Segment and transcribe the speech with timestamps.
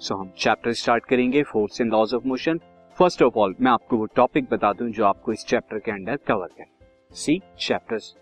[0.04, 2.58] So हम chapter start करेंगे force and laws of motion
[2.98, 6.16] first of all मैं आपको वो टॉपिक बता दूँ जो आपको इस चैप्टर के अंदर
[6.16, 8.16] कवर करना सी चैप्टर्स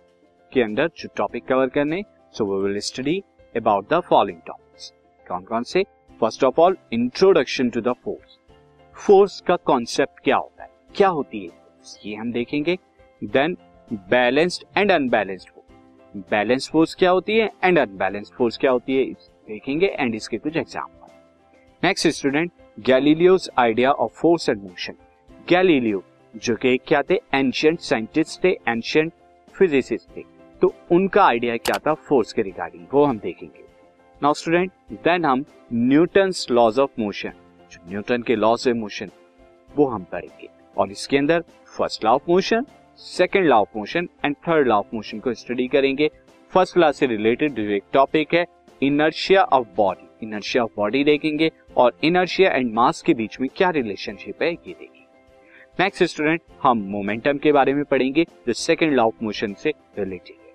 [0.53, 3.23] के अंदर जो टॉपिक कवर करने so we will study
[3.57, 4.93] about the following topics
[5.27, 5.83] कौन कौन से?
[6.19, 8.37] First of all introduction to the force
[8.93, 10.69] force का कॉन्सेप्ट क्या होता है?
[10.95, 11.51] क्या होती है?
[12.05, 12.77] ये हम देखेंगे।
[13.23, 13.57] Then
[13.91, 19.03] balanced and unbalanced force balance force क्या होती है एंड अनबैलेंस्ड फोर्स क्या होती है?
[19.47, 21.13] देखेंगे एंड इसके कुछ example
[21.83, 24.93] next student Galileo's idea of force and motion
[25.49, 26.03] Galileo
[26.33, 27.19] जो कि क्या थे?
[27.33, 29.11] एंशियंट साइंटिस्ट थे एंशियंट
[29.55, 30.23] फिजिसिस्ट थे।
[30.61, 31.93] तो उनका आइडिया क्या था?
[31.93, 33.63] फोर्स के रिगार्डिंग वो हम देखेंगे।
[34.21, 34.71] नाउ स्टूडेंट
[35.03, 37.33] देन हम Newton's laws of motion
[37.89, 39.11] Newton के लॉज ऑफ़ मोशन
[39.69, 41.43] वो हम पढ़ेंगे। और इसके अंदर
[41.77, 42.65] first law of motion
[42.99, 46.09] second law of motion and third law of motion को स्टडी करेंगे।
[46.53, 48.45] फ़र्स्ट लॉ से रिलेटेड जो एक टॉपिक है
[48.81, 53.69] inertia of body inertia of body देखेंगे और इनर्शिया एंड मास के बीच में क्या
[53.69, 55.03] रिलेशनशिप है, ये देखेंगे।
[55.79, 60.35] नेक्स्ट स्टूडेंट हम मोमेंटम के बारे में पढ़ेंगे, जो सेकेंड लॉ ऑफ़ मोशन से रिलेटेड
[60.37, 60.53] है।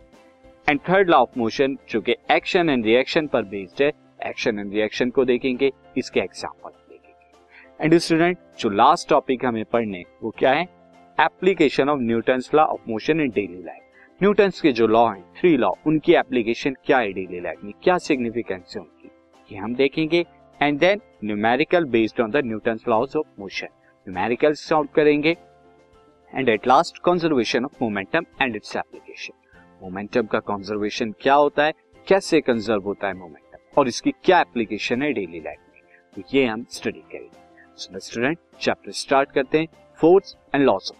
[0.67, 3.93] And third law of motion जो कि एक्शन एंड रिएक्शन पर बेस्ड है
[4.27, 10.05] एक्शन एंड रिएक्शन को देखेंगे, इसके एग्ज़ाम्पल देखेंगे। एंड स्टूडेंट जो लास्ट टॉपिक हमें पढ़ने,
[10.23, 10.69] वो क्या है?
[11.21, 15.57] Application of Newton law of motion in daily life Newton के जो लॉ हैं थ्री
[15.57, 17.73] लॉ उनकी एप्लीकेशन क्या है डेली लाइफ में?
[17.83, 19.11] क्या सिग्निफिकेंस है उनकी?
[19.53, 20.25] ये हम देखेंगे।
[20.61, 23.67] And then numerical based on the Newton laws of motion
[24.09, 25.37] numerical solve करेंगे।
[26.35, 29.35] And at last conservation of momentum and its application
[29.83, 31.73] momentum का कंजर्वेशन क्या होता है?
[32.07, 35.83] कैसे कंजर्व होता है मोमेंटम और इसकी क्या एप्लीकेशन है डेली लाइफ में?
[36.17, 39.69] तो ये हम स्टडी करेंगे। स्टूडेंट चैप्टर स्टार्ट करते हैं।
[40.01, 41.00] Force and laws of